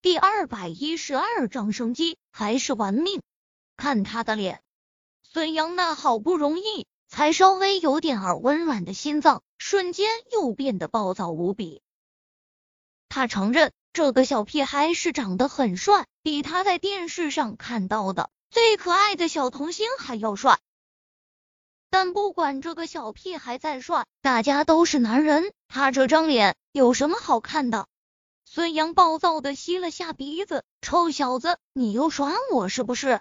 [0.00, 3.20] 第二百一十二章生机还是玩命？
[3.76, 4.62] 看他的脸，
[5.24, 11.82] 孙杨那好不容易才稍微有点儿温软的心脏，瞬间又变得暴躁无比。
[13.08, 20.60] 他承认这个小屁孩是长得很帅，比他在电视上看到的最可爱的小童星还要帅。
[21.90, 27.88] 但不管这个小屁孩再帅，大家都是男人，他这张脸有什么好看的？
[28.50, 33.20] 孙杨暴躁的吸了下鼻子，臭小子，你又耍我是不是？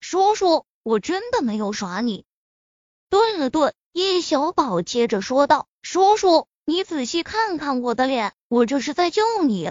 [0.00, 2.24] 叔叔，我真的没有耍你。
[3.08, 9.70] 顿了顿，叶小宝接着说道：“叔叔，你仔细看看我的脸，我这是在救你。”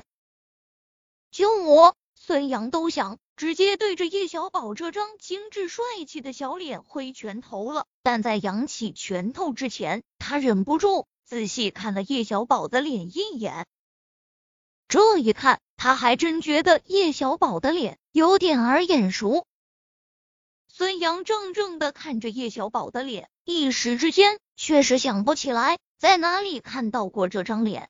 [1.29, 1.97] 救我？
[2.15, 3.17] 孙杨都想。
[3.35, 13.67] 直接对着叶小宝这张精致帅气的小脸挥拳头了，但在扬起拳头之前，他忍不住仔细看了叶小宝的脸一眼。
[14.87, 19.45] 这一看，他还真觉得叶小宝的脸有点儿眼熟。
[20.67, 27.89] 孙杨怔怔的看着叶小宝的脸，一时之间确实想不起来在哪里看到过这张脸。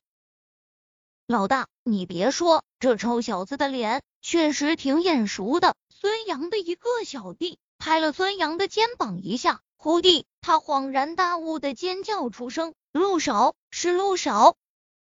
[1.26, 4.02] 老大，你别说，这臭小子的脸。
[4.22, 5.76] 确实挺眼熟的。
[5.88, 14.56] 孙杨的一个小弟拍了孙杨的肩膀一下，忽地他恍然大悟的尖叫出声：“陆少，是陆少！”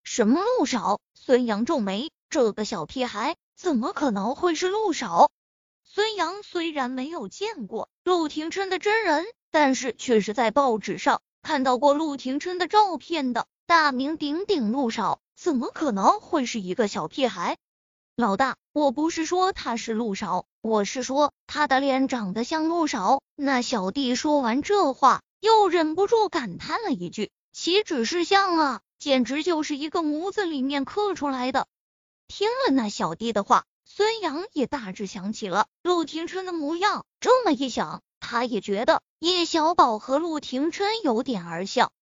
[0.05, 1.00] 什么陆少？
[1.14, 5.30] 孙杨皱眉，这个小屁孩怎么可能会是陆少？
[5.83, 13.47] 孙杨虽然没有见过陆廷琛的真人，但是却是在报纸上看到过陆廷琛的照片的。
[13.66, 17.56] 大名鼎鼎陆少，怎么可能会是一个小屁孩？
[18.14, 23.22] 老大，我不是说他是陆少，我是说他的脸长得像陆少。
[23.34, 31.66] 那小弟说完这话，又忍不住感叹了一句：“岂止是像啊，简直就是一个模子里面刻出来的。”
[32.27, 37.05] 听了那小弟的话，孙杨也大致想起了陆廷琛的模样。
[37.20, 41.93] 这么一想，他也觉得叶小宝和陆廷琛有点儿像。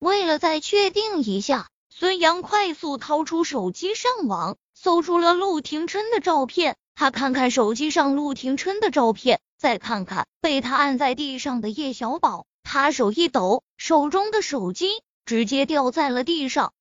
[0.00, 4.56] 为了再确定一下，孙杨快速掏出手机上网。
[4.74, 14.88] 搜出了陆廷琛的照片，他看看手机上陆廷琛的照片，再看看被他按在地上的叶小宝，他手一抖，手中的手机
[15.26, 16.72] 直接掉在了地上。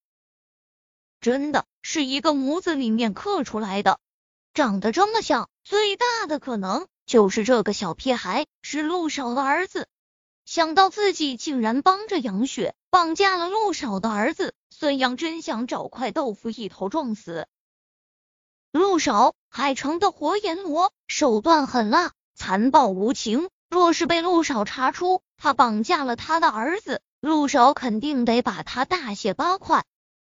[1.20, 4.00] 真的是一个模子里面刻出来的，
[4.54, 9.88] 长得这么像，最大的可能就是这个小屁孩是陆少的儿子。
[10.46, 17.48] 想到自己竟然帮着杨雪绑架了陆少的儿子，孙杨真想找块豆腐一头撞死。
[18.72, 23.50] 陆少，海城的活阎罗，手段狠辣，残暴无情。
[23.70, 29.84] 若是被陆少查出他绑架了他的儿子，陆少肯定得把他大卸八块。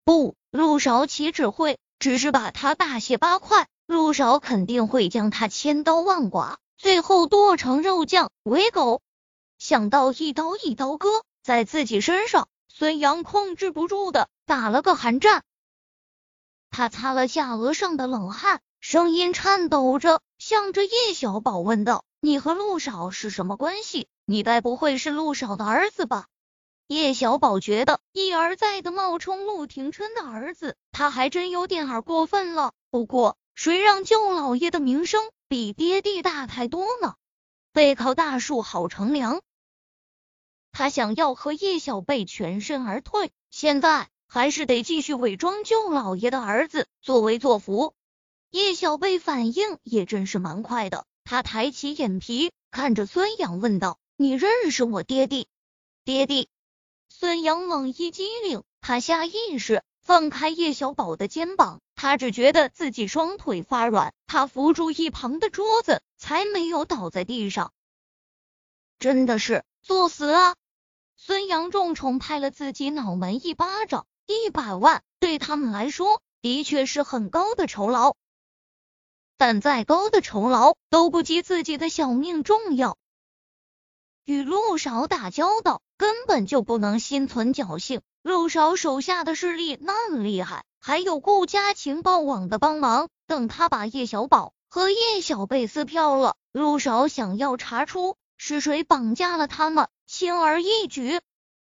[0.04, 9.02] 不，陆少岂只会只是把他大卸八块，陆少肯定会将他千刀万剐，最后剁成肉酱喂狗。
[9.56, 11.08] 想到一刀一刀割
[11.44, 15.44] 在自己身上，孙杨控制不住的打了个寒战。
[16.70, 24.08] 他擦了下额上的冷汗，声音颤抖着，向着叶小宝问道：“你和陆少是什么关系？
[24.24, 26.26] 你该不会是陆少的儿子吧？”
[26.90, 32.72] 叶小宝觉得一而再的冒充陆廷琛的儿子，他还真有点儿过分了。
[32.90, 37.14] 不过，谁让舅老爷的名声比爹地大太多呢？
[37.72, 39.40] 背靠大树好乘凉，
[40.72, 43.30] 他想要和叶小贝全身而退。
[43.50, 44.08] 现在。
[44.32, 47.94] 还是得继续伪装舅老爷的儿子，作威作福。
[48.50, 55.48] 叶小贝反应也真是蛮快的，他抬起眼皮看着孙杨问道：“你认识我爹地？”
[56.06, 56.48] 爹地？
[57.12, 67.72] 孙杨猛一激灵，他下意识放开叶小宝的肩膀，他只觉得自己双腿发软，他扶住一旁的桌子，才没有倒在地上。
[68.98, 70.54] 真的是作死啊！
[71.16, 74.06] 孙杨重重拍了自己脑门一巴掌。
[74.26, 78.14] 一百万对他们来说的确是很高的酬劳，
[79.36, 82.96] 但再高的酬劳都不及自己的小命重要。
[84.24, 93.10] 与陆少打交道根本就不能心存侥幸，陆少手下的势力那么厉害，还有顾家情报网的帮忙。
[93.26, 101.20] 等他把叶小宝和叶小贝撕票了，陆少想要查出是谁绑架了他们，轻而易举。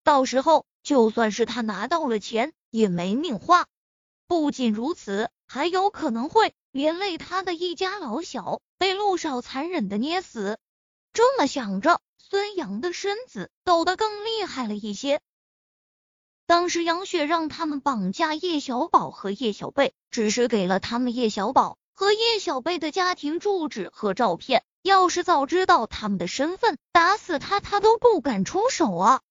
[0.04, 0.66] 到时候。
[0.84, 3.66] 就算是他拿到了钱，也没命花。
[4.26, 10.56] 不仅如此，还有可能会连累他的一家老小被陆少残忍的捏死。
[11.12, 15.22] 这么想着，孙杨的身子抖得更厉害了一些。
[16.46, 24.62] 当时杨雪让他们绑架叶小宝和叶小贝，只是给了他们叶小宝和叶小贝的家庭住址和照片。
[24.82, 29.22] 要是早知道他们的身份，打死他他都不敢出手啊！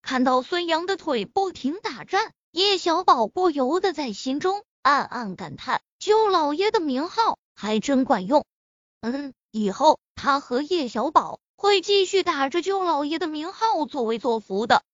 [0.00, 8.46] 看到孙杨的腿不停打颤，叶小宝不由得在心中暗暗感叹：舅老爷的名号还真管用。
[9.02, 14.84] 嗯，以后他和叶小宝会继续打着舅老爷的名号作威作福的。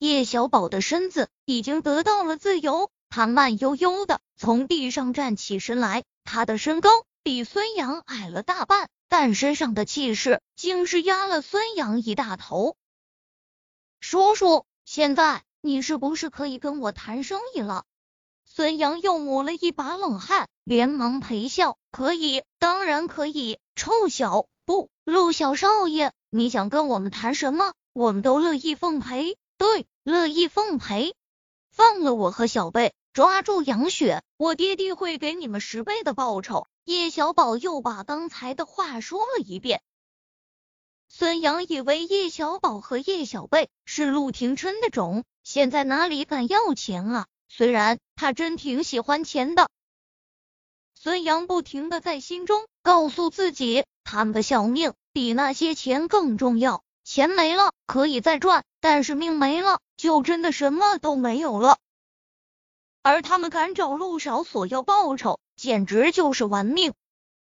[0.00, 6.02] 叶小宝的身子已经得到了自由，他慢悠悠的从地上站起身来。
[6.24, 6.90] 他的身高
[7.22, 12.74] 比孙杨矮了大半，但身上的气势竟是压了孙杨一大头。
[14.00, 17.84] 叔叔，现在你是不是可以跟我谈生意了？
[18.44, 23.60] 孙杨又抹了一把冷汗，连忙陪笑：“可以，当然可以。
[23.76, 27.72] 臭小不，陆小少爷，你想跟我们谈什么？
[27.94, 31.14] 我们都乐意奉陪。”对，乐意奉陪，
[31.70, 36.66] 放了我和小贝，抓住杨雪，我爹爹会给你们十倍的报酬。
[36.84, 39.80] 叶小宝又把刚才的话说了一遍。
[41.08, 47.26] 孙杨以为叶小宝和叶小贝是陆廷琛的种，现在哪里敢要钱啊？
[47.48, 49.70] 虽然他真挺喜欢钱的，
[51.08, 56.82] 孙杨不停的在心中告诉自己，他们的小命比那些钱更重要。
[57.02, 61.78] 钱没了可以再赚，但是命没了就真的什么都没有了。
[63.00, 66.92] 而他们敢找陆少索要报酬，简直就是玩命。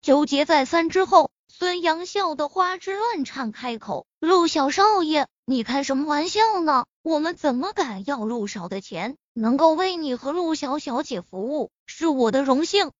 [0.02, 6.84] 纠结再三之后，孙杨笑得花枝乱颤，开口：“陆小少爷，你开什么玩笑呢？
[7.00, 9.16] 我们怎么敢要陆少的钱？
[9.32, 12.92] 能够为你和陆小小姐服务，是我的荣幸。”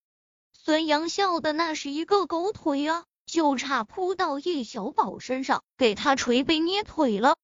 [0.67, 3.05] 孙杨笑的那是一个狗腿啊！
[3.25, 7.37] 就差扑到叶小宝身上，给他捶背捏腿了。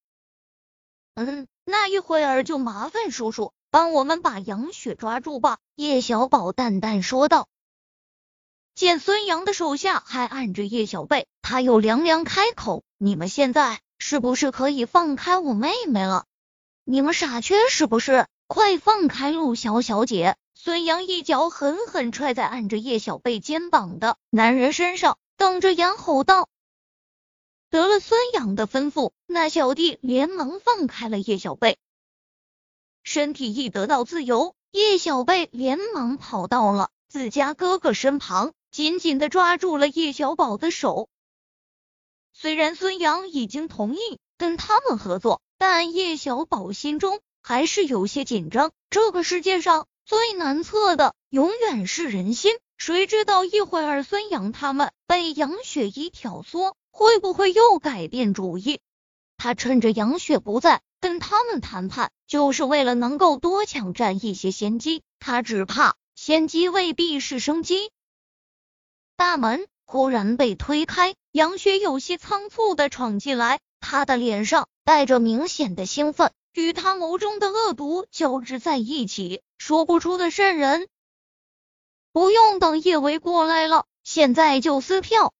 [1.14, 5.58] 嗯，那一会儿就麻烦叔叔帮我们把杨雪抓住吧。
[5.76, 7.46] 叶小宝淡淡说道。
[8.74, 16.24] 见孙杨的手下还按着叶小贝，他又凉凉开口：“你们现在是不是可以放开我妹妹了？
[16.82, 18.26] 你们傻缺是不是？
[18.48, 25.18] 快放开陆小小姐！”孙杨一脚狠狠踹在按着叶小贝肩膀的男人身上。
[25.36, 26.48] 瞪着眼吼道
[27.68, 31.78] ：“得了孙杨的吩咐，那小弟连忙放开了叶小贝。
[33.02, 41.08] 身体一得到自由，叶小贝连忙跑到了自家哥哥身旁，紧紧的抓住了叶小宝的手。
[42.32, 48.70] 虽然孙杨已经同意跟他们合作，但叶小宝心中还是有些紧张。
[48.90, 58.80] 这个世界上最难测的，永远是人心。”谁知道一会儿孙杨他们被杨雪一挑唆，会不会又改变主意？
[59.36, 65.02] 他趁着杨雪不在跟他们谈判，就是为了能够多抢占一些先机。
[65.20, 67.92] 他只怕先机未必是生机。
[69.16, 80.88] 大门忽然被推开，杨雪有些仓促的闯进来，他的脸上带着明显的兴奋，与他眸中的恶毒交织在一起，说不出的渗人。
[82.10, 85.32] 不用等叶维过来了，现在就撕票。